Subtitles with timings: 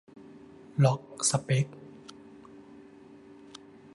[0.83, 1.65] "ล็อกสเป็ค"?